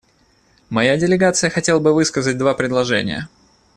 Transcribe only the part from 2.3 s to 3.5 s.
два предложения.